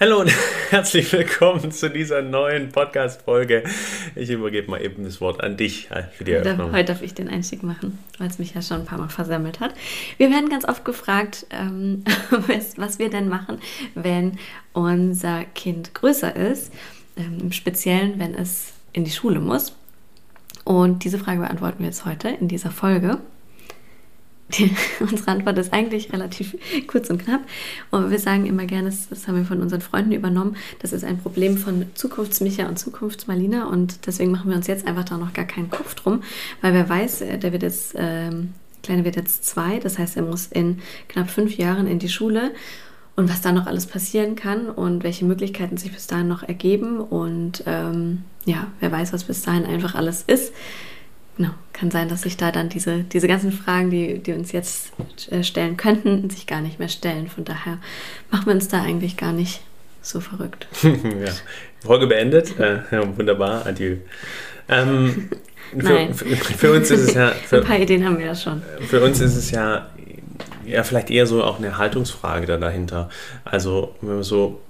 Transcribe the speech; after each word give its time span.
Hallo 0.00 0.22
und 0.22 0.32
herzlich 0.70 1.12
willkommen 1.12 1.70
zu 1.70 1.88
dieser 1.88 2.20
neuen 2.20 2.70
Podcast-Folge. 2.70 3.62
Ich 4.16 4.28
übergebe 4.28 4.68
mal 4.68 4.82
eben 4.82 5.04
das 5.04 5.20
Wort 5.20 5.40
an 5.40 5.56
dich 5.56 5.88
für 6.10 6.24
die 6.24 6.32
Eröffnung. 6.32 6.72
Heute 6.72 6.86
darf 6.86 7.00
ich 7.00 7.14
den 7.14 7.28
Einstieg 7.28 7.62
machen, 7.62 8.00
weil 8.18 8.26
es 8.26 8.40
mich 8.40 8.52
ja 8.54 8.60
schon 8.60 8.80
ein 8.80 8.86
paar 8.86 8.98
Mal 8.98 9.08
versammelt 9.08 9.60
hat. 9.60 9.72
Wir 10.16 10.32
werden 10.32 10.48
ganz 10.48 10.64
oft 10.64 10.84
gefragt, 10.84 11.46
ähm, 11.50 12.02
was 12.76 12.98
wir 12.98 13.08
denn 13.08 13.28
machen, 13.28 13.60
wenn 13.94 14.40
unser 14.72 15.44
Kind 15.44 15.94
größer 15.94 16.34
ist, 16.34 16.72
ähm, 17.16 17.38
im 17.40 17.52
Speziellen, 17.52 18.18
wenn 18.18 18.34
es 18.34 18.72
in 18.92 19.04
die 19.04 19.12
Schule 19.12 19.38
muss. 19.38 19.76
Und 20.64 21.04
diese 21.04 21.20
Frage 21.20 21.38
beantworten 21.38 21.78
wir 21.78 21.86
jetzt 21.86 22.04
heute 22.04 22.30
in 22.30 22.48
dieser 22.48 22.72
Folge. 22.72 23.18
Unsere 25.00 25.30
Antwort 25.30 25.58
ist 25.58 25.72
eigentlich 25.72 26.12
relativ 26.12 26.56
kurz 26.86 27.10
und 27.10 27.24
knapp. 27.24 27.40
Und 27.90 28.10
wir 28.10 28.18
sagen 28.18 28.46
immer 28.46 28.66
gerne, 28.66 28.90
das, 28.90 29.08
das, 29.08 29.26
haben 29.26 29.36
wir 29.36 29.44
von 29.44 29.60
unseren 29.60 29.80
Freunden 29.80 30.12
übernommen, 30.12 30.56
das 30.80 30.92
ist 30.92 31.04
ein 31.04 31.18
Problem 31.18 31.56
von 31.56 31.86
Zukunftsmicha 31.94 32.66
und 32.66 32.78
Zukunftsmalina. 32.78 33.66
Und 33.66 34.06
deswegen 34.06 34.30
machen 34.30 34.50
wir 34.50 34.56
uns 34.56 34.66
jetzt 34.66 34.86
einfach 34.86 35.04
da 35.04 35.16
noch 35.16 35.32
gar 35.32 35.46
keinen 35.46 35.70
Kopf 35.70 35.94
drum, 35.94 36.22
weil 36.60 36.74
wer 36.74 36.88
weiß, 36.88 37.22
äh, 37.22 37.38
der 37.38 37.52
wird 37.52 37.62
jetzt, 37.62 37.94
ähm, 37.96 38.52
Kleine 38.82 39.06
wird 39.06 39.16
jetzt 39.16 39.46
zwei, 39.46 39.78
das 39.78 39.98
heißt, 39.98 40.18
er 40.18 40.24
muss 40.24 40.46
in 40.46 40.80
knapp 41.08 41.30
fünf 41.30 41.56
Jahren 41.56 41.86
in 41.86 41.98
die 41.98 42.10
Schule. 42.10 42.52
Und 43.16 43.30
was 43.30 43.40
da 43.40 43.52
noch 43.52 43.66
alles 43.66 43.86
passieren 43.86 44.34
kann 44.34 44.68
und 44.68 45.04
welche 45.04 45.24
Möglichkeiten 45.24 45.76
sich 45.76 45.92
bis 45.92 46.08
dahin 46.08 46.26
noch 46.26 46.42
ergeben. 46.42 46.98
Und 46.98 47.62
ähm, 47.64 48.24
ja, 48.44 48.66
wer 48.80 48.90
weiß, 48.90 49.12
was 49.12 49.22
bis 49.22 49.42
dahin 49.42 49.64
einfach 49.64 49.94
alles 49.94 50.24
ist. 50.26 50.52
Genau, 51.36 51.50
kann 51.72 51.90
sein, 51.90 52.08
dass 52.08 52.22
sich 52.22 52.36
da 52.36 52.52
dann 52.52 52.68
diese, 52.68 53.02
diese 53.02 53.26
ganzen 53.26 53.50
Fragen, 53.50 53.90
die, 53.90 54.18
die 54.18 54.32
uns 54.32 54.52
jetzt 54.52 54.92
äh, 55.30 55.42
stellen 55.42 55.76
könnten, 55.76 56.30
sich 56.30 56.46
gar 56.46 56.60
nicht 56.60 56.78
mehr 56.78 56.88
stellen. 56.88 57.28
Von 57.28 57.44
daher 57.44 57.78
machen 58.30 58.46
wir 58.46 58.54
uns 58.54 58.68
da 58.68 58.82
eigentlich 58.82 59.16
gar 59.16 59.32
nicht 59.32 59.60
so 60.00 60.20
verrückt. 60.20 60.68
ja. 60.82 61.32
Folge 61.84 62.06
beendet. 62.06 62.58
Äh, 62.58 62.78
ja, 62.90 63.16
wunderbar, 63.16 63.66
adieu. 63.66 63.96
Ähm, 64.68 65.30
Nein. 65.74 66.14
Für, 66.14 66.26
für, 66.36 66.72
uns 66.72 66.90
ist 66.90 67.08
es 67.08 67.14
ja. 67.14 67.30
Für, 67.30 67.56
Ein 67.62 67.64
paar 67.64 67.78
Ideen 67.78 68.04
haben 68.04 68.18
wir 68.18 68.26
ja 68.26 68.34
schon. 68.34 68.62
Für 68.88 69.02
uns 69.02 69.20
ist 69.20 69.34
es 69.34 69.50
ja, 69.50 69.88
ja 70.64 70.84
vielleicht 70.84 71.10
eher 71.10 71.26
so 71.26 71.42
auch 71.42 71.58
eine 71.58 71.78
Haltungsfrage 71.78 72.46
da 72.46 72.56
dahinter. 72.58 73.08
Also, 73.44 73.94
wenn 74.00 74.16
wir 74.16 74.24
so 74.24 74.60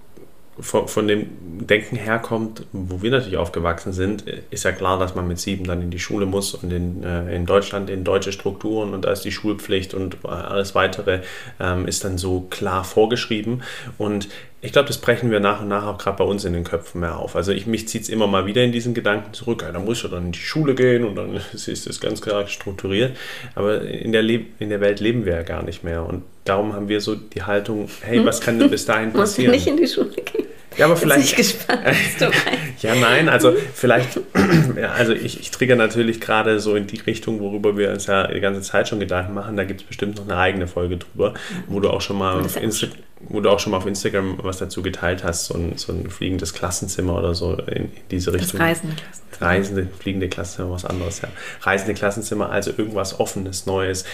von, 0.59 0.89
von, 0.89 1.09
dem 1.09 1.27
Denken 1.67 1.97
herkommt, 1.97 2.65
wo 2.73 3.03
wir 3.03 3.11
natürlich 3.11 3.37
aufgewachsen 3.37 3.93
sind, 3.93 4.25
ist 4.51 4.65
ja 4.65 4.73
klar, 4.73 4.99
dass 4.99 5.15
man 5.15 5.27
mit 5.27 5.39
sieben 5.39 5.65
dann 5.65 5.83
in 5.83 5.91
die 5.91 5.99
Schule 5.99 6.27
muss 6.27 6.55
und 6.55 6.73
in, 6.73 7.03
äh, 7.03 7.35
in 7.35 7.47
Deutschland 7.47 7.91
in 7.91 8.05
deutsche 8.05 8.33
Strukturen 8.33 8.95
und 8.95 9.05
da 9.05 9.13
ist 9.13 9.25
die 9.25 9.33
Schulpflicht 9.33 9.95
und 9.95 10.25
alles 10.25 10.75
weitere 10.75 11.21
ähm, 11.61 11.87
ist 11.87 12.05
dann 12.05 12.19
so 12.19 12.43
klar 12.51 12.85
vorgeschrieben. 12.85 13.63
Und 13.99 14.29
ich 14.61 14.73
glaube, 14.73 14.89
das 14.89 14.99
brechen 14.99 15.31
wir 15.31 15.41
nach 15.41 15.61
und 15.61 15.69
nach 15.69 15.85
auch 15.87 15.99
gerade 15.99 16.17
bei 16.17 16.25
uns 16.25 16.45
in 16.45 16.55
den 16.55 16.65
Köpfen 16.65 17.03
mehr 17.03 17.19
auf. 17.19 17.37
Also 17.37 17.53
ich, 17.53 17.67
mich 17.67 17.87
zieht 17.89 18.03
es 18.03 18.09
immer 18.09 18.27
mal 18.27 18.47
wieder 18.47 18.63
in 18.63 18.73
diesen 18.73 18.95
Gedanken 18.95 19.35
zurück, 19.35 19.63
ja, 19.63 19.73
da 19.73 19.79
muss 19.79 20.03
ja 20.03 20.09
dann 20.09 20.27
in 20.27 20.33
die 20.33 20.39
Schule 20.39 20.75
gehen 20.75 21.05
und 21.05 21.17
dann 21.17 21.39
ist 21.53 21.87
das 21.87 22.01
ganz 22.01 22.23
klar 22.23 22.47
strukturiert. 22.47 23.17
Aber 23.55 23.83
in 23.83 24.13
der, 24.13 24.23
Le 24.23 24.41
in 24.59 24.71
der 24.71 24.81
Welt 24.81 25.01
leben 25.01 25.27
wir 25.27 25.35
ja 25.35 25.43
gar 25.43 25.63
nicht 25.63 25.85
mehr. 25.85 26.07
Und 26.07 26.23
darum 26.45 26.73
haben 26.73 26.89
wir 26.89 27.01
so 27.01 27.15
die 27.15 27.43
Haltung, 27.43 27.89
hey, 28.03 28.25
was 28.25 28.41
kann 28.41 28.59
denn 28.59 28.71
bis 28.71 28.85
dahin 28.85 29.13
passieren? 29.13 29.53
Muss 29.53 29.65
nicht 29.65 29.67
in 29.67 29.77
die 29.77 29.89
Schule 29.89 30.11
gehen. 30.11 30.47
Ja, 30.77 30.87
aber 30.87 30.97
vielleicht. 30.97 31.37
Bin 31.37 31.45
ich 31.45 31.55
gespannt, 31.55 31.83
ja, 32.83 32.95
nein, 32.97 33.29
also 33.29 33.55
vielleicht, 33.75 34.21
also 34.97 35.13
ich, 35.13 35.39
ich 35.41 35.51
trigger 35.51 35.77
natürlich 35.77 36.21
gerade 36.21 36.59
so 36.59 36.75
in 36.75 36.87
die 36.87 36.99
Richtung, 36.99 37.41
worüber 37.41 37.77
wir 37.77 37.91
uns 37.91 38.07
ja 38.07 38.27
die 38.27 38.41
ganze 38.41 38.61
Zeit 38.63 38.89
schon 38.89 38.99
Gedanken 39.01 39.35
machen. 39.35 39.57
Da 39.57 39.65
gibt 39.65 39.83
es 39.83 39.87
bestimmt 39.87 40.17
noch 40.17 40.25
eine 40.25 40.37
eigene 40.37 40.67
Folge 40.67 40.97
drüber, 40.97 41.35
wo 41.69 41.81
du 41.81 41.91
auch 41.91 42.01
schon 42.01 42.19
mal 42.19 42.41
auf 42.41 42.61
Insta 42.61 42.89
wo 43.29 43.41
du 43.41 43.51
auch 43.51 43.59
schon 43.59 43.71
mal 43.71 43.79
auf 43.79 43.87
Instagram 43.87 44.39
was 44.43 44.59
dazu 44.59 44.83
geteilt 44.83 45.25
hast, 45.25 45.47
so 45.47 45.55
ein, 45.55 45.77
so 45.77 45.93
ein 45.93 46.11
fliegendes 46.11 46.53
Klassenzimmer 46.53 47.19
oder 47.19 47.35
so 47.35 47.55
in, 47.55 47.85
in 47.85 47.91
diese 48.11 48.33
Richtung. 48.33 48.59
Das 48.59 48.69
reisende 48.69 48.97
Klassenzimmer. 48.97 49.51
Reisende, 49.51 49.89
fliegende 49.99 50.29
Klassenzimmer, 50.29 50.71
was 50.71 50.85
anderes, 50.85 51.23
ja. 51.23 51.29
Reisende 51.63 51.95
Klassenzimmer, 51.95 52.51
also 52.51 52.73
irgendwas 52.77 53.19
Offenes, 53.21 53.67
Neues. 53.67 54.05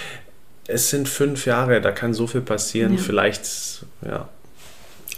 Es 0.72 0.90
sind 0.90 1.08
fünf 1.08 1.46
Jahre, 1.46 1.80
da 1.80 1.92
kann 1.92 2.14
so 2.14 2.26
viel 2.26 2.40
passieren. 2.40 2.94
Ja. 2.94 3.00
Vielleicht, 3.00 3.42
ja. 4.04 4.28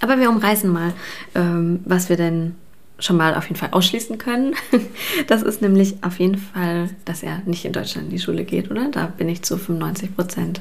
Aber 0.01 0.19
wir 0.19 0.31
umreißen 0.31 0.71
mal, 0.71 0.93
ähm, 1.35 1.81
was 1.85 2.09
wir 2.09 2.17
denn 2.17 2.57
schon 2.99 3.17
mal 3.17 3.35
auf 3.35 3.45
jeden 3.45 3.57
Fall 3.57 3.71
ausschließen 3.73 4.19
können. 4.19 4.55
Das 5.27 5.43
ist 5.43 5.63
nämlich 5.63 5.97
auf 6.03 6.19
jeden 6.19 6.39
Fall, 6.39 6.91
dass 7.05 7.23
er 7.23 7.43
nicht 7.47 7.65
in 7.65 7.73
Deutschland 7.73 8.07
in 8.07 8.13
die 8.13 8.19
Schule 8.19 8.45
geht, 8.45 8.71
oder? 8.71 8.89
Da 8.91 9.07
bin 9.07 9.29
ich 9.29 9.43
zu 9.43 9.57
95 9.57 10.17
Prozent 10.17 10.61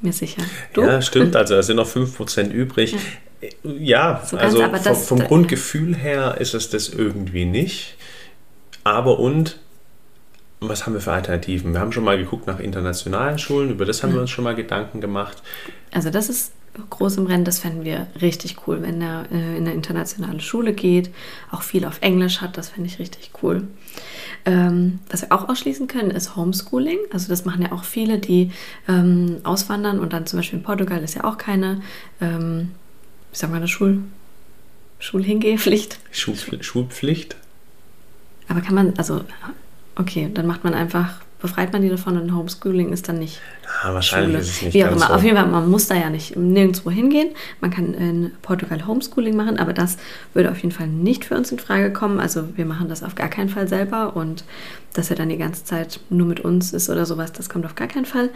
mir 0.00 0.12
sicher. 0.12 0.42
Du? 0.72 0.82
Ja, 0.82 1.00
stimmt. 1.02 1.36
Also 1.36 1.54
es 1.54 1.66
sind 1.66 1.76
noch 1.76 1.88
5% 1.88 2.50
übrig. 2.50 2.96
Ja, 3.62 3.70
ja 3.78 4.22
so 4.24 4.36
also 4.36 4.62
vom, 4.62 4.96
vom 4.96 5.18
Grundgefühl 5.20 5.94
her 5.96 6.36
ist 6.38 6.54
es 6.54 6.70
das 6.70 6.88
irgendwie 6.88 7.44
nicht. 7.44 7.96
Aber 8.84 9.18
und 9.18 9.58
was 10.68 10.86
haben 10.86 10.94
wir 10.94 11.00
für 11.00 11.12
Alternativen? 11.12 11.72
Wir 11.72 11.80
haben 11.80 11.92
schon 11.92 12.04
mal 12.04 12.16
geguckt 12.16 12.46
nach 12.46 12.58
internationalen 12.58 13.38
Schulen, 13.38 13.70
über 13.70 13.84
das 13.84 14.02
haben 14.02 14.10
ja. 14.10 14.16
wir 14.16 14.20
uns 14.22 14.30
schon 14.30 14.44
mal 14.44 14.54
Gedanken 14.54 15.00
gemacht. 15.00 15.42
Also 15.92 16.10
das 16.10 16.28
ist 16.28 16.52
groß 16.90 17.18
im 17.18 17.26
Rennen, 17.26 17.44
das 17.44 17.58
fänden 17.58 17.84
wir 17.84 18.06
richtig 18.20 18.56
cool, 18.66 18.80
wenn 18.82 19.02
er 19.02 19.26
äh, 19.30 19.56
in 19.56 19.66
eine 19.66 19.74
internationale 19.74 20.40
Schule 20.40 20.72
geht, 20.72 21.10
auch 21.50 21.62
viel 21.62 21.84
auf 21.84 21.98
Englisch 22.00 22.40
hat, 22.40 22.56
das 22.56 22.70
fände 22.70 22.88
ich 22.88 22.98
richtig 22.98 23.30
cool. 23.42 23.68
Ähm, 24.44 25.00
was 25.10 25.22
wir 25.22 25.32
auch 25.32 25.48
ausschließen 25.48 25.86
können, 25.86 26.10
ist 26.10 26.34
Homeschooling. 26.34 26.98
Also 27.12 27.28
das 27.28 27.44
machen 27.44 27.62
ja 27.62 27.72
auch 27.72 27.84
viele, 27.84 28.18
die 28.18 28.50
ähm, 28.88 29.38
auswandern 29.44 30.00
und 30.00 30.12
dann 30.12 30.26
zum 30.26 30.38
Beispiel 30.38 30.58
in 30.58 30.64
Portugal 30.64 31.02
ist 31.02 31.14
ja 31.14 31.24
auch 31.24 31.36
keine, 31.36 31.82
ähm, 32.20 32.72
wie 33.30 33.36
sagen 33.36 33.52
wir, 33.52 33.58
eine 33.58 33.68
Schul 33.68 34.02
Schulhingehpflicht. 34.98 35.98
Schul 36.12 36.36
Schulpflicht? 36.62 37.36
Aber 38.48 38.60
kann 38.60 38.74
man, 38.74 38.94
also, 38.98 39.22
okay, 39.96 40.30
dann 40.32 40.46
macht 40.46 40.64
man 40.64 40.74
einfach 40.74 41.20
befreit 41.42 41.72
man 41.72 41.82
die 41.82 41.88
davon 41.88 42.16
und 42.18 42.34
Homeschooling 42.34 42.92
ist 42.92 43.08
dann 43.08 43.18
nicht. 43.18 43.40
Ja, 43.82 43.94
wahrscheinlich 43.94 44.30
Schule. 44.30 44.38
ist 44.40 44.50
es 44.50 44.62
nicht. 44.62 44.74
Wie 44.74 44.84
auch 44.84 44.92
immer. 44.92 45.06
So. 45.06 45.14
Auf 45.14 45.24
jeden 45.24 45.36
Fall, 45.36 45.46
man 45.46 45.70
muss 45.70 45.86
da 45.86 45.94
ja 45.94 46.10
nicht 46.10 46.36
nirgendwo 46.36 46.90
hingehen. 46.90 47.30
Man 47.60 47.70
kann 47.70 47.94
in 47.94 48.32
Portugal 48.42 48.86
Homeschooling 48.86 49.36
machen, 49.36 49.58
aber 49.58 49.72
das 49.72 49.96
würde 50.34 50.50
auf 50.50 50.58
jeden 50.58 50.72
Fall 50.72 50.88
nicht 50.88 51.24
für 51.24 51.36
uns 51.36 51.50
in 51.52 51.58
Frage 51.58 51.92
kommen. 51.92 52.20
Also 52.20 52.56
wir 52.56 52.64
machen 52.64 52.88
das 52.88 53.02
auf 53.02 53.14
gar 53.14 53.28
keinen 53.28 53.48
Fall 53.48 53.68
selber 53.68 54.16
und 54.16 54.44
dass 54.94 55.10
er 55.10 55.16
dann 55.16 55.28
die 55.28 55.38
ganze 55.38 55.64
Zeit 55.64 56.00
nur 56.10 56.26
mit 56.26 56.40
uns 56.40 56.72
ist 56.72 56.90
oder 56.90 57.06
sowas, 57.06 57.32
das 57.32 57.48
kommt 57.48 57.64
auf 57.64 57.74
gar 57.74 57.88
keinen 57.88 58.04
Fall 58.04 58.30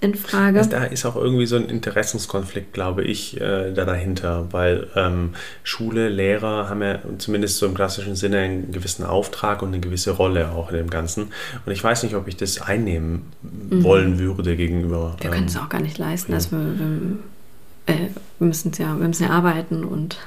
in 0.00 0.14
Frage. 0.14 0.58
Also 0.58 0.70
da 0.70 0.84
ist 0.84 1.06
auch 1.06 1.16
irgendwie 1.16 1.46
so 1.46 1.56
ein 1.56 1.70
Interessenskonflikt, 1.70 2.74
glaube 2.74 3.02
ich, 3.02 3.40
äh, 3.40 3.72
da 3.72 3.84
dahinter, 3.86 4.48
weil 4.52 4.88
ähm, 4.94 5.30
Schule, 5.62 6.10
Lehrer 6.10 6.68
haben 6.68 6.82
ja 6.82 6.98
zumindest 7.16 7.56
so 7.56 7.66
im 7.66 7.74
klassischen 7.74 8.14
Sinne 8.14 8.38
einen 8.38 8.72
gewissen 8.72 9.04
Auftrag 9.04 9.62
und 9.62 9.68
eine 9.68 9.80
gewisse 9.80 10.10
Rolle 10.10 10.50
auch 10.50 10.70
in 10.70 10.76
dem 10.76 10.90
Ganzen. 10.90 11.32
Und 11.64 11.72
ich 11.72 11.82
weiß 11.82 12.02
nicht, 12.02 12.14
ob 12.14 12.28
ich 12.28 12.36
das 12.36 12.60
einnehmen 12.60 13.32
mhm. 13.42 13.82
wollen 13.82 14.18
würde 14.18 14.56
gegenüber. 14.76 15.16
Wir 15.18 15.26
ähm, 15.26 15.32
können 15.32 15.46
es 15.46 15.56
auch 15.56 15.68
gar 15.68 15.80
nicht 15.80 15.98
leisten, 15.98 16.32
ja. 16.32 16.38
dass 16.38 16.52
wir, 16.52 16.58
wir, 16.58 17.94
äh, 17.94 18.08
wir 18.38 18.46
müssen 18.46 18.72
ja, 18.78 18.98
wir 18.98 19.08
müssen 19.08 19.24
ja 19.24 19.30
arbeiten 19.30 19.84
und 19.84 20.18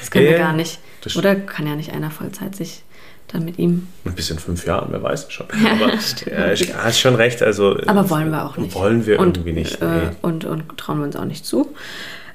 das 0.00 0.10
können 0.10 0.26
ja, 0.26 0.32
wir 0.32 0.38
gar 0.38 0.52
nicht. 0.52 0.78
Oder 1.16 1.34
kann 1.34 1.66
ja 1.66 1.76
nicht 1.76 1.92
einer 1.92 2.10
Vollzeit 2.10 2.54
sich 2.54 2.82
dann 3.28 3.44
mit 3.44 3.58
ihm. 3.58 3.88
Ein 4.04 4.14
bisschen 4.14 4.38
fünf 4.38 4.66
Jahren, 4.66 4.88
wer 4.90 5.02
weiß 5.02 5.30
schon. 5.30 5.46
Aber 5.70 5.92
ja, 5.94 6.52
ja, 6.52 6.74
hast 6.84 7.00
schon 7.00 7.14
recht. 7.14 7.42
Also, 7.42 7.78
Aber 7.86 8.08
wollen 8.10 8.30
wir 8.30 8.44
auch 8.44 8.56
nicht. 8.56 8.74
Wollen 8.74 9.06
wir 9.06 9.18
und, 9.18 9.36
irgendwie 9.36 9.52
nicht. 9.52 9.80
Äh, 9.80 9.86
nee. 9.86 10.16
und, 10.22 10.44
und 10.44 10.76
trauen 10.76 10.98
wir 10.98 11.04
uns 11.04 11.16
auch 11.16 11.24
nicht 11.24 11.44
zu. 11.44 11.74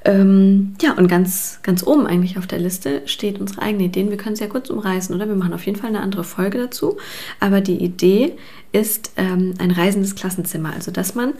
Ähm, 0.04 0.74
ja, 0.80 0.92
und 0.92 1.08
ganz, 1.08 1.60
ganz 1.62 1.82
oben 1.86 2.06
eigentlich 2.06 2.38
auf 2.38 2.46
der 2.46 2.58
Liste 2.58 3.02
steht 3.06 3.40
unsere 3.40 3.62
eigene 3.62 3.84
Ideen. 3.84 4.10
Wir 4.10 4.16
können 4.16 4.34
es 4.34 4.40
ja 4.40 4.46
kurz 4.46 4.70
umreißen, 4.70 5.14
oder? 5.14 5.28
Wir 5.28 5.34
machen 5.34 5.52
auf 5.52 5.66
jeden 5.66 5.78
Fall 5.78 5.88
eine 5.88 6.00
andere 6.00 6.24
Folge 6.24 6.58
dazu. 6.58 6.96
Aber 7.40 7.60
die 7.60 7.76
Idee 7.76 8.34
ist 8.72 9.12
ähm, 9.16 9.54
ein 9.58 9.70
reisendes 9.70 10.14
Klassenzimmer. 10.14 10.72
Also, 10.74 10.90
dass 10.90 11.14
man 11.14 11.34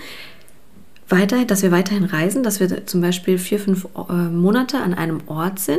weiter, 1.08 1.44
dass 1.44 1.62
wir 1.62 1.70
weiterhin 1.70 2.04
reisen, 2.04 2.42
dass 2.42 2.60
wir 2.60 2.86
zum 2.86 3.00
Beispiel 3.00 3.38
vier, 3.38 3.58
fünf 3.58 3.86
äh, 4.08 4.12
Monate 4.12 4.78
an 4.78 4.94
einem 4.94 5.20
Ort 5.26 5.58
sind 5.58 5.78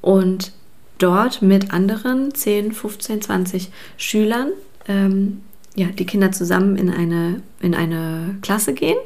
und 0.00 0.52
dort 0.98 1.42
mit 1.42 1.72
anderen 1.72 2.34
10, 2.34 2.72
15, 2.72 3.22
20 3.22 3.70
Schülern 3.98 4.52
ähm, 4.88 5.42
ja, 5.76 5.86
die 5.88 6.06
Kinder 6.06 6.32
zusammen 6.32 6.76
in 6.76 6.90
eine, 6.90 7.42
in 7.60 7.74
eine 7.74 8.36
Klasse 8.40 8.72
gehen 8.72 8.96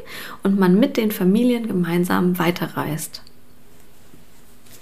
und 0.43 0.59
man 0.59 0.79
mit 0.79 0.97
den 0.97 1.11
Familien 1.11 1.67
gemeinsam 1.67 2.39
weiterreist. 2.39 3.23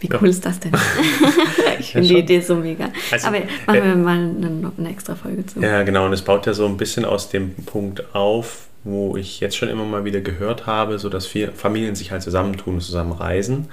Wie 0.00 0.08
cool 0.12 0.24
ja. 0.24 0.28
ist 0.28 0.44
das 0.44 0.60
denn? 0.60 0.72
ich 1.80 1.92
finde 1.92 2.06
ja, 2.06 2.14
die 2.14 2.20
Idee 2.20 2.40
so 2.40 2.54
mega. 2.56 2.90
Also, 3.10 3.26
Aber 3.26 3.38
machen 3.66 3.80
äh, 3.80 3.84
wir 3.84 3.96
mal 3.96 4.18
eine, 4.18 4.72
eine, 4.76 4.90
extra 4.90 5.16
Folge 5.16 5.44
zu. 5.46 5.60
Ja, 5.60 5.82
genau. 5.82 6.06
Und 6.06 6.12
es 6.12 6.22
baut 6.22 6.46
ja 6.46 6.52
so 6.52 6.66
ein 6.66 6.76
bisschen 6.76 7.04
aus 7.04 7.30
dem 7.30 7.54
Punkt 7.54 8.14
auf, 8.14 8.68
wo 8.84 9.16
ich 9.16 9.40
jetzt 9.40 9.56
schon 9.56 9.68
immer 9.68 9.84
mal 9.84 10.04
wieder 10.04 10.20
gehört 10.20 10.66
habe, 10.66 10.98
so 10.98 11.08
dass 11.08 11.26
Familien 11.26 11.96
sich 11.96 12.12
halt 12.12 12.22
zusammentun 12.22 12.74
und 12.74 12.80
zusammen 12.80 13.12
reisen. 13.12 13.68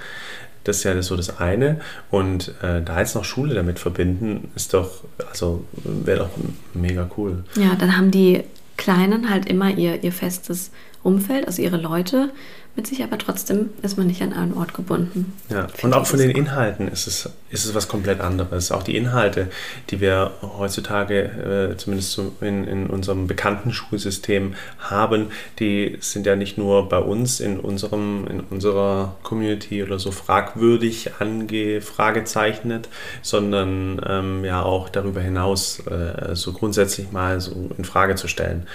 Das 0.66 0.78
ist 0.78 0.84
ja 0.84 1.00
so 1.02 1.16
das 1.16 1.38
eine. 1.38 1.80
Und 2.10 2.48
äh, 2.62 2.82
da 2.82 2.98
jetzt 2.98 3.14
noch 3.14 3.24
Schule 3.24 3.54
damit 3.54 3.78
verbinden, 3.78 4.50
ist 4.56 4.74
doch, 4.74 5.04
also 5.30 5.64
wäre 5.84 6.18
doch 6.18 6.30
mega 6.74 7.08
cool. 7.16 7.44
Ja, 7.56 7.76
dann 7.76 7.96
haben 7.96 8.10
die 8.10 8.42
Kleinen 8.76 9.30
halt 9.30 9.46
immer 9.46 9.70
ihr, 9.70 10.02
ihr 10.02 10.12
festes 10.12 10.70
Umfeld, 11.06 11.46
also 11.46 11.62
ihre 11.62 11.76
Leute, 11.76 12.30
mit 12.76 12.86
sich, 12.86 13.02
aber 13.02 13.16
trotzdem 13.16 13.70
ist 13.82 13.96
man 13.96 14.06
nicht 14.06 14.20
an 14.22 14.34
einen 14.34 14.52
Ort 14.52 14.74
gebunden. 14.74 15.32
Ja, 15.48 15.66
und 15.82 15.94
auch 15.94 16.06
von 16.06 16.18
den 16.18 16.30
Inhalten 16.30 16.88
ist 16.88 17.06
es, 17.06 17.28
ist 17.50 17.64
es 17.64 17.74
was 17.74 17.88
komplett 17.88 18.20
anderes. 18.20 18.70
Auch 18.70 18.82
die 18.82 18.96
Inhalte, 18.96 19.48
die 19.88 20.00
wir 20.00 20.32
heutzutage, 20.42 21.70
äh, 21.72 21.76
zumindest 21.78 22.20
in, 22.42 22.64
in 22.64 22.86
unserem 22.88 23.26
bekannten 23.26 23.72
Schulsystem 23.72 24.54
haben, 24.78 25.28
die 25.58 25.96
sind 26.00 26.26
ja 26.26 26.36
nicht 26.36 26.58
nur 26.58 26.88
bei 26.88 26.98
uns 26.98 27.40
in, 27.40 27.58
unserem, 27.58 28.26
in 28.28 28.40
unserer 28.40 29.16
Community 29.22 29.82
oder 29.82 29.98
so 29.98 30.10
fragwürdig 30.10 31.12
angefragezeichnet, 31.18 32.90
sondern 33.22 34.00
ähm, 34.06 34.44
ja 34.44 34.62
auch 34.62 34.90
darüber 34.90 35.22
hinaus 35.22 35.80
äh, 35.86 36.34
so 36.34 36.52
grundsätzlich 36.52 37.10
mal 37.10 37.40
so 37.40 37.70
in 37.78 37.84
Frage 37.86 38.16
zu 38.16 38.28
stellen, 38.28 38.66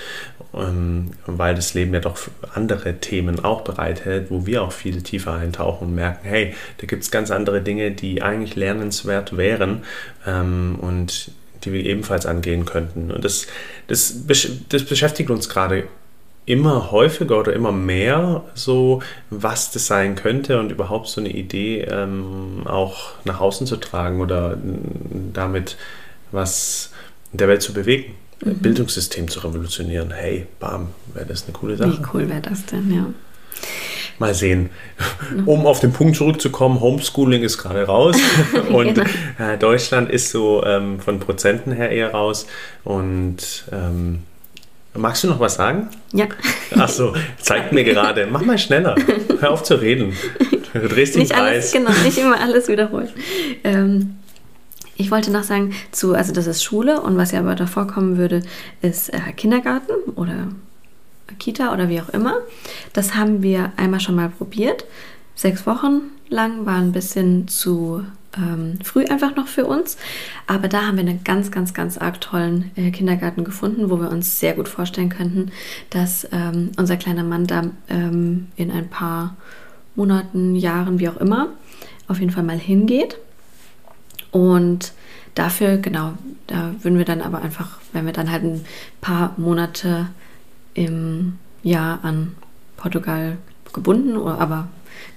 ähm, 0.56 1.12
weil 1.28 1.54
das 1.54 1.76
Leben 1.76 1.94
ja 1.94 2.00
doch 2.00 2.18
andere 2.54 2.96
Themen 2.96 3.44
auch 3.44 3.62
bereithält, 3.62 4.28
wo 4.30 4.46
wir 4.46 4.64
auch 4.64 4.72
viel 4.72 5.02
tiefer 5.02 5.34
eintauchen 5.34 5.90
und 5.90 5.96
merken, 5.96 6.28
hey, 6.28 6.54
da 6.78 6.88
gibt 6.88 7.04
es 7.04 7.12
ganz 7.12 7.32
andere 7.32 7.62
Dinge, 7.62 7.92
die 7.92 8.22
eigentlich 8.22 8.56
lernenswert 8.56 9.38
wären 9.38 9.84
ähm, 10.26 10.78
und 10.80 11.32
die 11.64 11.74
wir 11.74 11.86
ebenfalls 11.86 12.26
angehen 12.26 12.66
könnten. 12.66 13.12
Und 13.12 13.24
das, 13.24 13.48
das, 13.88 14.26
das 14.70 14.84
beschäftigt 14.84 15.30
uns 15.30 15.50
gerade 15.50 15.84
immer 16.46 16.92
häufiger 16.92 17.40
oder 17.40 17.54
immer 17.54 17.72
mehr 17.72 18.44
so, 18.56 19.02
was 19.30 19.72
das 19.72 19.86
sein 19.86 20.16
könnte 20.16 20.60
und 20.60 20.72
überhaupt 20.72 21.08
so 21.08 21.22
eine 21.22 21.30
Idee 21.30 21.82
ähm, 21.82 22.64
auch 22.66 23.14
nach 23.26 23.40
außen 23.40 23.68
zu 23.68 23.78
tragen 23.78 24.22
oder 24.22 24.58
damit 25.34 25.78
was 26.32 26.92
in 27.32 27.38
der 27.38 27.48
Welt 27.48 27.62
zu 27.62 27.74
bewegen. 27.74 28.16
Mhm. 28.44 28.56
Bildungssystem 28.56 29.28
zu 29.28 29.40
revolutionieren. 29.40 30.12
Hey, 30.12 30.48
bam, 30.60 30.90
wäre 31.14 31.26
das 31.26 31.44
eine 31.44 31.54
coole 31.54 31.78
Sache. 31.78 31.92
Wie 31.92 32.06
cool 32.14 32.30
wäre 32.30 32.42
das 32.42 32.66
denn, 32.66 32.94
ja. 32.94 33.06
Mal 34.20 34.34
sehen. 34.34 34.70
Um 35.46 35.66
auf 35.66 35.80
den 35.80 35.94
Punkt 35.94 36.16
zurückzukommen, 36.16 36.80
Homeschooling 36.80 37.42
ist 37.44 37.58
gerade 37.58 37.84
raus 37.84 38.16
und 38.72 38.96
genau. 38.96 39.10
äh, 39.40 39.58
Deutschland 39.58 40.10
ist 40.12 40.30
so 40.30 40.64
ähm, 40.64 41.00
von 41.00 41.20
Prozenten 41.20 41.72
her 41.72 41.90
eher 41.90 42.12
raus. 42.12 42.46
Und 42.84 43.66
ähm, 43.72 44.20
magst 44.94 45.24
du 45.24 45.28
noch 45.28 45.40
was 45.40 45.56
sagen? 45.56 45.90
Ja. 46.14 46.28
Achso, 46.76 47.16
zeigt 47.40 47.74
mir 47.74 47.84
gerade. 47.84 48.28
Mach 48.28 48.44
mal 48.44 48.58
schneller. 48.58 48.96
Hör 49.40 49.52
auf 49.52 49.64
zu 49.64 49.76
reden. 49.76 50.16
Du 50.74 50.80
drehst 50.88 51.16
den 51.16 51.22
nicht 51.22 51.34
Preis. 51.34 51.42
Alles, 51.42 51.72
genau, 51.72 51.92
nicht 52.04 52.18
immer 52.18 52.40
alles 52.40 52.68
wiederholen. 52.68 53.10
Ähm, 53.64 54.11
ich 55.02 55.12
wollte 55.12 55.32
noch 55.32 55.44
sagen, 55.44 55.74
zu, 55.92 56.14
also 56.14 56.32
das 56.32 56.48
ist 56.48 56.64
Schule 56.64 57.02
und 57.02 57.18
was 57.18 57.32
ja 57.32 57.40
aber 57.40 57.56
davor 57.56 57.88
kommen 57.88 58.18
würde, 58.18 58.42
ist 58.82 59.14
äh, 59.14 59.20
Kindergarten 59.36 59.94
oder 60.16 60.48
Kita 61.40 61.74
oder 61.74 61.90
wie 61.90 62.00
auch 62.00 62.10
immer. 62.10 62.36
Das 62.94 63.16
haben 63.16 63.42
wir 63.42 63.74
einmal 63.78 64.00
schon 64.00 64.16
mal 64.16 64.30
probiert. 64.30 64.86
Sechs 65.36 65.66
Wochen 65.66 66.02
lang 66.30 66.66
war 66.66 66.76
ein 66.76 66.92
bisschen 66.92 67.48
zu 67.48 68.06
ähm, 68.38 68.80
früh 68.84 69.06
einfach 69.06 69.36
noch 69.36 69.48
für 69.48 69.66
uns. 69.66 69.98
Aber 70.48 70.68
da 70.68 70.86
haben 70.86 70.98
wir 70.98 71.06
einen 71.06 71.24
ganz, 71.24 71.52
ganz, 71.52 71.74
ganz 71.74 71.98
arg 71.98 72.22
tollen 72.22 72.72
äh, 72.76 72.92
Kindergarten 72.92 73.44
gefunden, 73.44 73.90
wo 73.90 74.00
wir 74.00 74.12
uns 74.12 74.40
sehr 74.40 74.54
gut 74.54 74.70
vorstellen 74.70 75.10
könnten, 75.10 75.52
dass 75.90 76.28
ähm, 76.32 76.72
unser 76.78 76.98
kleiner 76.98 77.24
Mann 77.24 77.48
da 77.48 77.64
ähm, 77.90 78.48
in 78.56 78.72
ein 78.72 78.90
paar 78.90 79.36
Monaten, 79.96 80.56
Jahren, 80.56 81.00
wie 81.00 81.10
auch 81.10 81.18
immer, 81.18 81.50
auf 82.08 82.20
jeden 82.20 82.32
Fall 82.32 82.44
mal 82.44 82.58
hingeht. 82.58 83.18
Und 84.32 84.94
dafür, 85.36 85.78
genau, 85.78 86.14
da 86.48 86.74
würden 86.82 86.98
wir 86.98 87.06
dann 87.06 87.22
aber 87.22 87.42
einfach, 87.42 87.80
wenn 87.94 88.06
wir 88.06 88.14
dann 88.14 88.32
halt 88.32 88.44
ein 88.44 88.66
paar 89.02 89.34
Monate 89.38 90.08
im 90.74 91.38
Jahr 91.64 92.00
an 92.04 92.36
Portugal 92.78 93.38
gebunden, 93.74 94.18
oder 94.18 94.40
aber 94.40 94.68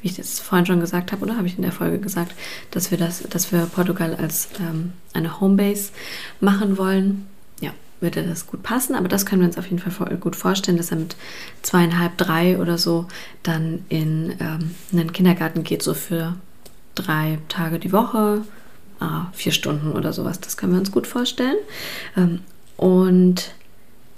wie 0.01 0.09
ich 0.09 0.17
das 0.17 0.41
vorhin 0.41 0.67
schon 0.67 0.81
gesagt 0.81 1.13
habe, 1.13 1.25
oder 1.25 1.37
habe 1.37 1.47
ich 1.47 1.57
in 1.57 1.63
der 1.63 1.73
Folge 1.73 1.99
gesagt, 1.99 2.35
dass 2.71 2.91
wir 2.91 2.99
das, 2.99 3.23
dass 3.23 3.53
wir 3.53 3.67
Portugal 3.67 4.15
als 4.15 4.49
ähm, 4.61 4.93
eine 5.13 5.41
Homebase 5.41 5.91
machen 6.41 6.79
wollen. 6.79 7.27
Ja, 7.61 7.73
würde 8.01 8.23
das 8.23 8.47
gut 8.47 8.63
passen, 8.63 8.95
aber 8.95 9.09
das 9.09 9.27
können 9.27 9.43
wir 9.43 9.49
uns 9.49 9.59
auf 9.59 9.67
jeden 9.67 9.79
Fall 9.79 9.93
voll 9.93 10.17
gut 10.17 10.37
vorstellen, 10.37 10.77
dass 10.77 10.91
er 10.91 10.99
mit 10.99 11.17
zweieinhalb, 11.63 12.17
drei 12.17 12.59
oder 12.59 12.79
so 12.79 13.07
dann 13.43 13.85
in 13.89 14.35
ähm, 14.41 14.75
einen 14.93 15.13
Kindergarten 15.13 15.65
geht, 15.65 15.83
so 15.83 15.95
für 15.95 16.37
drei 16.95 17.39
Tage 17.49 17.79
die 17.79 17.93
Woche, 17.93 18.43
ah, 19.01 19.27
vier 19.33 19.53
Stunden 19.53 19.93
oder 19.93 20.13
sowas. 20.13 20.41
Das 20.41 20.57
können 20.57 20.73
wir 20.73 20.79
uns 20.79 20.93
gut 20.93 21.07
vorstellen. 21.07 21.57
Ähm, 22.17 22.41
und 22.77 23.55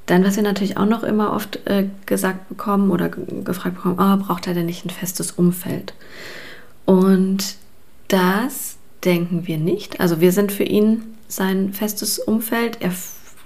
dann, 0.07 0.25
was 0.25 0.37
wir 0.37 0.43
natürlich 0.43 0.77
auch 0.77 0.87
noch 0.87 1.03
immer 1.03 1.33
oft 1.33 1.67
äh, 1.67 1.89
gesagt 2.07 2.49
bekommen 2.49 2.91
oder 2.91 3.09
gefragt 3.09 3.77
bekommen, 3.77 3.99
oh, 3.99 4.25
braucht 4.25 4.47
er 4.47 4.55
denn 4.55 4.67
nicht 4.67 4.85
ein 4.85 4.91
festes 4.91 5.33
Umfeld? 5.33 5.95
Und 6.85 7.57
das 8.09 8.77
denken 9.05 9.47
wir 9.47 9.59
nicht. 9.59 10.01
Also 10.01 10.21
wir 10.21 10.33
sind 10.33 10.53
für 10.53 10.65
ihn 10.65 11.03
sein 11.29 11.73
festes 11.73 12.19
Umfeld. 12.19 12.79
Er 12.81 12.93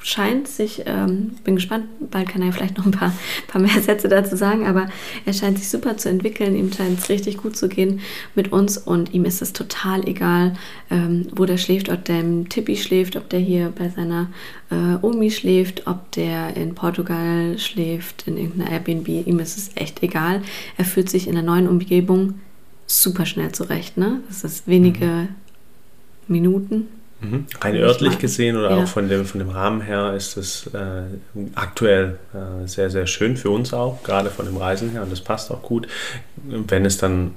scheint 0.02 0.49
sich, 0.49 0.85
ähm, 0.87 1.32
bin 1.44 1.56
gespannt, 1.56 1.87
bald 2.11 2.29
kann 2.29 2.43
er 2.43 2.52
vielleicht 2.52 2.79
noch 2.79 2.87
ein 2.87 2.91
paar, 2.91 3.12
paar 3.47 3.61
mehr 3.61 3.70
Sätze 3.82 4.08
dazu 4.08 4.37
sagen, 4.37 4.67
aber 4.67 4.88
er 5.26 5.32
scheint 5.32 5.58
sich 5.58 5.69
super 5.69 5.97
zu 5.97 6.08
entwickeln, 6.08 6.56
ihm 6.56 6.73
scheint 6.73 6.99
es 6.99 7.08
richtig 7.08 7.37
gut 7.37 7.56
zu 7.56 7.69
gehen 7.69 8.00
mit 8.35 8.52
uns 8.52 8.79
und 8.79 9.12
ihm 9.12 9.25
ist 9.25 9.43
es 9.43 9.52
total 9.52 10.06
egal, 10.08 10.55
ähm, 10.91 11.26
wo 11.35 11.44
der 11.44 11.58
schläft, 11.58 11.91
ob 11.91 12.05
der 12.05 12.20
im 12.20 12.49
Tippi 12.49 12.76
schläft, 12.76 13.17
ob 13.17 13.29
der 13.29 13.41
hier 13.41 13.73
bei 13.76 13.91
seiner 13.91 14.29
äh, 14.70 14.97
Omi 15.02 15.31
schläft, 15.31 15.87
ob 15.87 16.11
der 16.12 16.56
in 16.56 16.75
Portugal 16.75 17.58
schläft, 17.58 18.26
in 18.26 18.38
irgendeiner 18.38 18.70
Airbnb, 18.73 19.08
ihm 19.08 19.38
ist 19.38 19.58
es 19.58 19.70
echt 19.75 20.03
egal. 20.03 20.43
Er 20.79 20.85
fühlt 20.85 21.11
sich 21.11 21.29
in 21.29 21.35
der 21.35 21.43
neuen 21.43 21.69
Umgebung 21.69 22.41
super 22.87 23.26
schnell 23.26 23.53
zurecht, 23.53 23.96
ne? 23.96 24.20
Das 24.29 24.44
ist 24.44 24.67
wenige 24.67 25.06
mhm. 25.06 25.29
Minuten, 26.26 26.88
Mhm. 27.20 27.46
Rein 27.61 27.76
örtlich 27.76 28.19
gesehen 28.19 28.56
oder 28.56 28.70
ja. 28.70 28.82
auch 28.82 28.87
von 28.87 29.08
dem, 29.08 29.25
von 29.26 29.40
dem 29.40 29.50
Rahmen 29.50 29.82
her 29.82 30.14
ist 30.14 30.37
es 30.37 30.67
äh, 30.69 31.02
aktuell 31.55 32.19
äh, 32.32 32.67
sehr, 32.67 32.90
sehr 32.90 33.06
schön 33.06 33.37
für 33.37 33.50
uns 33.50 33.75
auch, 33.75 34.02
gerade 34.02 34.31
von 34.31 34.46
dem 34.46 34.56
Reisen 34.56 34.90
her 34.90 35.02
und 35.02 35.12
das 35.12 35.20
passt 35.20 35.50
auch 35.50 35.62
gut. 35.62 35.87
Wenn 36.44 36.84
es 36.84 36.96
dann 36.99 37.32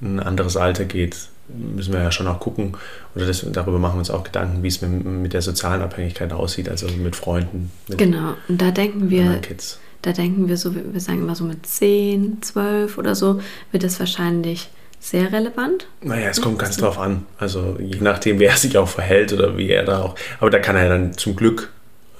ein 0.00 0.20
anderes 0.20 0.56
Alter 0.56 0.84
geht, 0.84 1.16
müssen 1.48 1.92
wir 1.92 2.02
ja 2.02 2.12
schon 2.12 2.26
auch 2.26 2.40
gucken, 2.40 2.76
oder 3.14 3.26
das, 3.26 3.46
darüber 3.52 3.78
machen 3.78 3.94
wir 3.94 4.00
uns 4.00 4.10
auch 4.10 4.24
Gedanken, 4.24 4.62
wie 4.62 4.68
es 4.68 4.82
mit, 4.82 5.04
mit 5.04 5.32
der 5.32 5.42
sozialen 5.42 5.82
Abhängigkeit 5.82 6.32
aussieht, 6.32 6.68
also 6.68 6.88
mit 6.88 7.16
Freunden. 7.16 7.70
Mit 7.88 7.98
genau, 7.98 8.34
und 8.48 8.60
da 8.60 8.70
denken 8.70 9.08
wir, 9.10 9.40
da 10.02 10.12
denken 10.12 10.48
wir 10.48 10.56
so, 10.56 10.74
wir 10.74 11.00
sagen 11.00 11.20
immer 11.20 11.34
so 11.34 11.44
mit 11.44 11.66
10, 11.66 12.42
12 12.42 12.98
oder 12.98 13.14
so, 13.14 13.40
wird 13.72 13.84
es 13.84 13.98
wahrscheinlich 13.98 14.68
sehr 15.00 15.32
relevant. 15.32 15.86
Naja, 16.02 16.28
es 16.28 16.40
kommt 16.40 16.58
ganz 16.58 16.76
drauf 16.76 16.98
an. 16.98 17.26
Also 17.38 17.76
je 17.80 18.00
nachdem, 18.00 18.38
wer 18.38 18.56
sich 18.56 18.76
auch 18.78 18.88
verhält 18.88 19.32
oder 19.32 19.56
wie 19.56 19.70
er 19.70 19.84
da 19.84 20.02
auch. 20.02 20.14
Aber 20.40 20.50
da 20.50 20.58
kann 20.58 20.76
er 20.76 20.88
dann 20.88 21.16
zum 21.16 21.36
Glück 21.36 21.70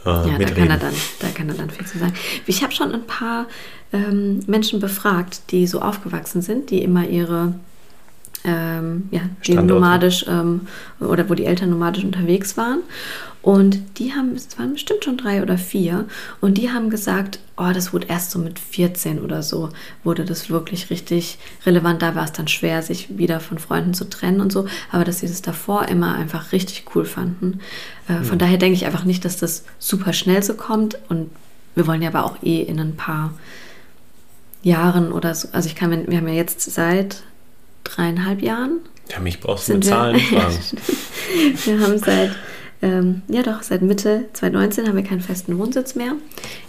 äh, 0.04 0.08
ja, 0.08 0.38
mitreden. 0.38 0.49
Da 0.54 0.54
kann, 0.54 0.70
er 0.70 0.78
dann, 0.78 0.94
da 1.20 1.28
kann 1.28 1.49
er 1.49 1.54
dann 1.54 1.70
viel 1.70 1.87
zu 1.87 1.99
sagen. 1.99 2.14
Ich 2.47 2.62
habe 2.62 2.73
schon 2.73 2.92
ein 2.92 3.06
paar 3.06 3.47
ähm, 3.92 4.40
Menschen 4.47 4.80
befragt, 4.80 5.50
die 5.50 5.66
so 5.66 5.80
aufgewachsen 5.80 6.42
sind, 6.42 6.70
die 6.70 6.82
immer 6.82 7.06
ihre 7.06 7.54
ähm, 8.48 9.08
ja, 9.10 9.62
nomadisch 9.62 10.24
ähm, 10.28 10.62
oder 11.00 11.28
wo 11.28 11.34
die 11.34 11.44
Eltern 11.44 11.70
nomadisch 11.70 12.04
unterwegs 12.04 12.56
waren. 12.56 12.80
Und 13.40 13.98
die 13.98 14.12
haben, 14.12 14.34
es 14.34 14.58
waren 14.58 14.72
bestimmt 14.72 15.04
schon 15.04 15.16
drei 15.16 15.42
oder 15.42 15.58
vier, 15.58 16.06
und 16.40 16.58
die 16.58 16.70
haben 16.70 16.90
gesagt, 16.90 17.38
oh, 17.56 17.70
das 17.72 17.92
wurde 17.92 18.08
erst 18.08 18.32
so 18.32 18.38
mit 18.38 18.58
14 18.58 19.20
oder 19.20 19.42
so, 19.42 19.70
wurde 20.02 20.24
das 20.24 20.50
wirklich 20.50 20.90
richtig 20.90 21.38
relevant. 21.64 22.02
Da 22.02 22.14
war 22.14 22.24
es 22.24 22.32
dann 22.32 22.48
schwer, 22.48 22.82
sich 22.82 23.16
wieder 23.16 23.38
von 23.40 23.58
Freunden 23.58 23.94
zu 23.94 24.08
trennen 24.10 24.40
und 24.40 24.52
so, 24.52 24.66
aber 24.90 25.04
dass 25.04 25.20
sie 25.20 25.28
das 25.28 25.40
davor 25.40 25.86
immer 25.86 26.14
einfach 26.14 26.52
richtig 26.52 26.84
cool 26.94 27.04
fanden. 27.04 27.60
Äh, 28.08 28.22
von 28.22 28.38
ja. 28.38 28.44
daher 28.44 28.58
denke 28.58 28.76
ich 28.76 28.86
einfach 28.86 29.04
nicht, 29.04 29.24
dass 29.24 29.36
das 29.36 29.64
super 29.78 30.12
schnell 30.12 30.42
so 30.42 30.54
kommt. 30.54 30.98
Und 31.08 31.30
wir 31.74 31.86
wollen 31.86 32.02
ja 32.02 32.08
aber 32.08 32.24
auch 32.24 32.42
eh 32.42 32.62
in 32.62 32.80
ein 32.80 32.96
paar 32.96 33.32
Jahren 34.62 35.12
oder 35.12 35.34
so, 35.34 35.48
also 35.52 35.68
ich 35.68 35.76
kann, 35.76 35.90
wir 36.08 36.18
haben 36.18 36.28
ja 36.28 36.34
jetzt 36.34 36.60
seit 36.60 37.22
dreieinhalb 37.88 38.42
Jahren. 38.42 38.80
Ja, 39.11 39.21
mich 39.21 39.40
brauchst 39.40 39.68
du 39.68 39.75
mit 39.75 39.85
Zahlen 39.85 40.18
fragen. 40.18 40.59
wir 41.64 41.80
haben 41.80 41.99
seit 41.99 42.37
ähm, 42.80 43.23
ja 43.28 43.42
doch, 43.42 43.62
seit 43.62 43.83
Mitte 43.83 44.26
2019 44.35 44.87
haben 44.87 44.97
wir 44.97 45.02
keinen 45.02 45.21
festen 45.21 45.59
Wohnsitz 45.59 45.95
mehr. 45.95 46.12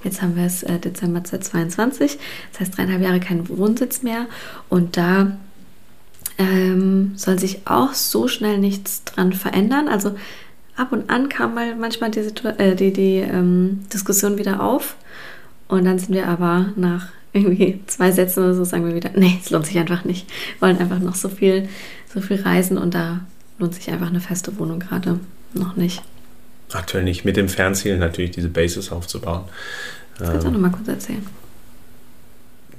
Jetzt 0.04 0.22
haben 0.22 0.36
wir 0.36 0.46
es 0.46 0.64
äh, 0.64 0.80
Dezember 0.80 1.24
2022, 1.24 2.18
das 2.52 2.62
heißt 2.62 2.78
dreieinhalb 2.78 3.02
Jahre 3.02 3.20
keinen 3.20 3.48
Wohnsitz 3.50 4.02
mehr. 4.02 4.26
Und 4.70 4.98
da 4.98 5.38
ähm, 6.40 7.12
soll 7.16 7.38
sich 7.38 7.68
auch 7.68 7.94
so 7.94 8.28
schnell 8.28 8.58
nichts 8.58 9.04
dran 9.04 9.34
verändern. 9.34 9.88
Also 9.88 10.16
ab 10.76 10.92
und 10.92 11.10
an 11.12 11.30
kam 11.30 11.54
mal 11.54 11.76
manchmal 11.76 12.10
die, 12.10 12.22
äh, 12.22 12.76
die, 12.76 12.92
die 12.92 13.18
ähm, 13.18 13.82
Diskussion 13.94 14.40
wieder 14.40 14.64
auf. 14.64 14.96
Und 15.68 15.86
dann 15.86 16.00
sind 16.00 16.16
wir 16.16 16.28
aber 16.28 16.74
nach 16.76 17.10
irgendwie 17.34 17.80
zwei 17.88 18.12
Sätzen 18.12 18.44
oder 18.44 18.54
so, 18.54 18.64
sagen 18.64 18.86
wir 18.86 18.96
wieder, 18.96 19.12
nee, 19.16 19.40
es 19.42 19.50
lohnt 19.50 19.66
sich 19.66 19.78
einfach 19.78 20.04
nicht. 20.04 20.28
Wir 20.58 20.68
wollen 20.68 20.78
einfach 20.78 21.00
noch 21.00 21.16
so 21.16 21.30
viel, 21.30 21.70
so 22.14 22.22
viel 22.22 22.42
reisen 22.42 22.78
und 22.78 22.94
da 22.94 23.22
lohnt 23.60 23.76
sich 23.76 23.90
einfach 23.92 24.08
eine 24.08 24.22
feste 24.22 24.58
Wohnung 24.58 24.80
gerade 24.80 25.20
noch 25.54 25.76
nicht. 25.76 26.02
Aktuell 26.72 27.04
nicht. 27.04 27.26
Mit 27.26 27.38
dem 27.38 27.50
Fernziel 27.50 27.98
natürlich 27.98 28.32
diese 28.32 28.50
Basis 28.50 28.92
aufzubauen. 28.92 29.44
Das 30.18 30.30
kannst 30.30 30.44
du 30.44 30.48
ähm, 30.48 30.54
noch 30.54 30.62
mal 30.62 30.72
kurz 30.72 30.88
erzählen. 30.88 31.26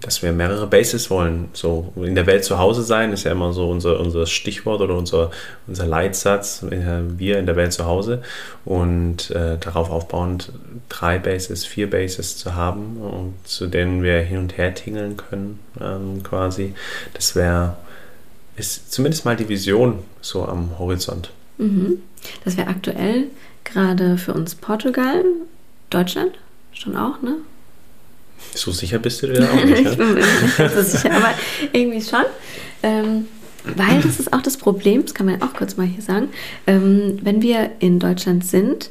Dass 0.01 0.23
wir 0.23 0.33
mehrere 0.33 0.67
Bases 0.67 1.11
wollen. 1.11 1.49
So 1.53 1.93
in 1.97 2.15
der 2.15 2.27
Welt 2.27 2.45
zu 2.45 2.59
Hause 2.59 2.83
sein 2.83 3.13
ist 3.13 3.25
ja 3.25 3.33
immer 3.33 3.53
so 3.53 3.69
unser, 3.71 4.01
unser 4.01 4.27
Stichwort 4.27 4.81
oder 4.81 4.97
unser, 4.97 5.31
unser 5.67 5.87
Leitsatz. 5.87 6.65
Wir 6.71 7.39
in 7.39 7.47
der 7.47 7.57
Welt 7.57 7.73
zu 7.73 7.85
Hause 7.85 8.23
und 8.65 9.31
äh, 9.31 9.59
darauf 9.59 9.91
aufbauend 9.91 10.53
drei 10.89 11.19
Bases, 11.19 11.67
vier 11.67 11.91
Bases 11.91 12.37
zu 12.37 12.55
haben, 12.55 12.97
und 12.99 13.35
zu 13.45 13.67
denen 13.67 14.03
wir 14.03 14.21
hin 14.21 14.39
und 14.39 14.57
her 14.57 14.75
tingeln 14.75 15.17
können, 15.17 15.59
ähm, 15.81 16.23
quasi. 16.23 16.75
Das 17.15 17.37
wäre 17.37 17.77
ist 18.57 18.93
zumindest 18.93 19.25
mal 19.25 19.37
die 19.37 19.49
Vision 19.49 20.01
so 20.21 20.45
am 20.45 20.79
Horizont. 20.79 21.31
Mhm. 21.59 22.03
Das 22.45 22.57
wäre 22.57 22.69
aktuell 22.69 23.29
gerade 23.65 24.19
für 24.19 24.35
uns 24.35 24.55
Portugal, 24.55 25.25
Deutschland 25.89 26.33
schon 26.73 26.97
auch, 26.97 27.23
ne? 27.23 27.37
So 28.55 28.73
sicher 28.73 28.99
bist 28.99 29.23
du 29.23 29.29
dir 29.29 29.49
auch 29.51 29.65
nicht. 29.65 29.91
ich 29.91 29.97
bin 29.97 30.15
mir 30.15 30.21
nicht 30.21 30.75
so 30.75 30.83
sicher, 30.83 31.13
aber 31.13 31.35
irgendwie 31.73 32.03
schon. 32.03 32.25
Ähm, 32.83 33.27
weil 33.77 34.01
das 34.01 34.19
ist 34.19 34.33
auch 34.33 34.43
das 34.43 34.57
Problem, 34.57 35.03
das 35.03 35.15
kann 35.15 35.27
man 35.27 35.39
ja 35.39 35.47
auch 35.47 35.53
kurz 35.53 35.77
mal 35.77 35.87
hier 35.87 36.03
sagen, 36.03 36.29
ähm, 36.67 37.19
wenn 37.23 37.43
wir 37.43 37.71
in 37.79 37.99
Deutschland 37.99 38.45
sind, 38.45 38.91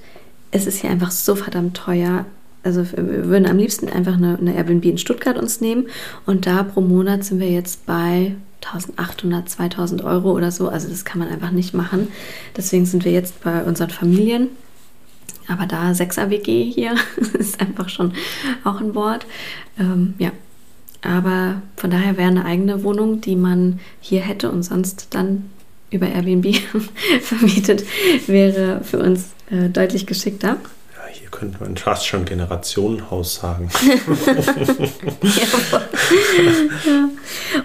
es 0.52 0.68
ist 0.68 0.82
hier 0.82 0.90
einfach 0.90 1.12
so 1.12 1.36
verdammt 1.36 1.76
teuer. 1.76 2.26
Also 2.64 2.86
wir 2.92 3.28
würden 3.28 3.46
am 3.46 3.58
liebsten 3.58 3.90
einfach 3.90 4.16
eine, 4.16 4.38
eine 4.38 4.56
Airbnb 4.56 4.86
in 4.86 4.98
Stuttgart 4.98 5.38
uns 5.38 5.62
nehmen 5.62 5.88
und 6.26 6.46
da 6.46 6.64
pro 6.64 6.82
Monat 6.82 7.24
sind 7.24 7.40
wir 7.40 7.50
jetzt 7.50 7.86
bei 7.86 8.36
1800, 8.66 9.50
2000 9.50 10.04
Euro 10.04 10.32
oder 10.32 10.52
so. 10.52 10.68
Also 10.68 10.90
das 10.90 11.06
kann 11.06 11.20
man 11.20 11.30
einfach 11.30 11.52
nicht 11.52 11.74
machen. 11.74 12.10
Deswegen 12.58 12.86
sind 12.86 13.06
wir 13.06 13.12
jetzt 13.12 13.42
bei 13.42 13.64
unseren 13.64 13.90
Familien 13.90 14.50
aber 15.50 15.66
da 15.66 15.92
6er 15.92 16.30
WG 16.30 16.64
hier 16.64 16.96
ist 17.34 17.60
einfach 17.60 17.90
schon 17.90 18.14
auch 18.64 18.80
ein 18.80 18.96
Wort. 18.96 19.26
Ähm, 19.78 20.14
ja, 20.18 20.32
aber 21.02 21.62
von 21.76 21.90
daher 21.90 22.18
wäre 22.18 22.30
eine 22.30 22.46
eigene 22.46 22.84
Wohnung, 22.84 23.22
die 23.22 23.36
man 23.36 23.80
hier 24.00 24.22
hätte 24.22 24.52
und 24.52 24.64
sonst 24.64 25.08
dann 25.12 25.50
über 25.92 26.08
Airbnb 26.08 26.56
vermietet, 27.22 27.84
wäre 28.28 28.84
für 28.84 29.00
uns 29.00 29.30
äh, 29.50 29.70
deutlich 29.70 30.06
geschickter. 30.06 30.58
Ja, 30.96 31.08
hier 31.12 31.30
könnte 31.30 31.58
man 31.64 31.78
fast 31.78 32.06
schon 32.06 32.26
Generationenhaus 32.26 33.36
sagen. 33.36 33.70
ja. 36.86 37.10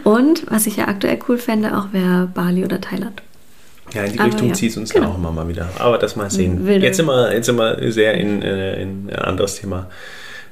Und 0.05 0.51
was 0.51 0.67
ich 0.67 0.77
ja 0.77 0.89
aktuell 0.89 1.19
cool 1.29 1.37
fände, 1.39 1.77
auch 1.77 1.93
wäre 1.93 2.31
Bali 2.33 2.65
oder 2.65 2.81
Thailand. 2.81 3.21
Ja, 3.95 4.05
in 4.05 4.13
die 4.13 4.19
Aber 4.19 4.29
Richtung 4.29 4.49
ja, 4.49 4.55
zieht 4.55 4.71
es 4.71 4.77
uns 4.77 4.91
genau. 4.93 5.11
auch 5.11 5.17
immer 5.17 5.31
mal 5.31 5.49
wieder. 5.49 5.69
Aber 5.79 5.99
das 5.99 6.17
mal 6.17 6.31
sehen. 6.31 6.67
Wilde. 6.67 6.85
Jetzt 6.85 6.97
sind, 6.97 7.07
wir, 7.07 7.33
jetzt 7.33 7.47
sind 7.47 7.57
wir 7.57 7.93
sehr 7.93 8.15
in, 8.15 8.43
äh, 8.43 8.83
in 8.83 9.11
ein 9.11 9.17
anderes 9.17 9.61
Thema 9.61 9.89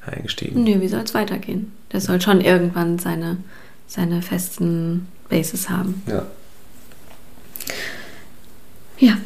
eingestiegen. 0.06 0.62
Nö, 0.64 0.80
wie 0.80 0.88
soll 0.88 1.00
es 1.00 1.14
weitergehen? 1.14 1.72
Der 1.92 2.00
soll 2.00 2.20
schon 2.20 2.40
irgendwann 2.40 2.98
seine, 2.98 3.38
seine 3.86 4.22
festen 4.22 5.08
Bases 5.28 5.68
haben. 5.68 6.02
Ja. 6.06 6.24
Ja, 8.98 9.18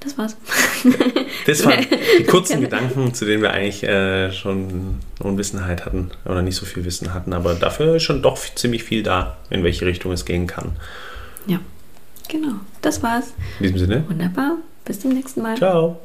das 0.00 0.16
war's. 0.18 0.36
Das 1.44 1.64
waren 1.64 1.84
die 2.18 2.24
kurzen 2.24 2.60
Gedanken, 2.60 3.14
zu 3.14 3.24
denen 3.24 3.42
wir 3.42 3.52
eigentlich 3.52 3.82
äh, 3.82 4.30
schon 4.30 5.00
Unwissenheit 5.18 5.84
hatten 5.84 6.12
oder 6.24 6.40
nicht 6.40 6.54
so 6.54 6.64
viel 6.66 6.84
Wissen 6.84 7.14
hatten, 7.14 7.32
aber 7.32 7.54
dafür 7.54 7.96
ist 7.96 8.04
schon 8.04 8.22
doch 8.22 8.38
ziemlich 8.54 8.84
viel 8.84 9.02
da, 9.02 9.38
in 9.50 9.64
welche 9.64 9.86
Richtung 9.86 10.12
es 10.12 10.24
gehen 10.24 10.46
kann. 10.46 10.76
Ja. 11.48 11.58
Genau, 12.32 12.54
das 12.80 13.02
war's. 13.02 13.34
In 13.60 13.64
diesem 13.64 13.78
Sinne. 13.78 14.04
Wunderbar. 14.08 14.56
Bis 14.86 15.00
zum 15.00 15.12
nächsten 15.12 15.42
Mal. 15.42 15.58
Ciao. 15.58 16.00